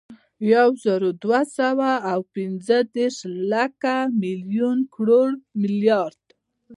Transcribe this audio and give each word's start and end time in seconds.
یوزرودوهسوه 0.53 1.91
اوپنځهدېرش، 2.13 3.17
لک، 3.51 3.81
ملیون، 4.23 4.79
کروړ، 4.93 5.29
ملیارد 5.61 6.23